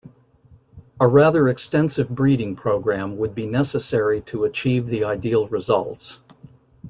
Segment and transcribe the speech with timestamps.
[0.99, 6.21] A rather extensive breeding program would be necessary to achieve the ideal results.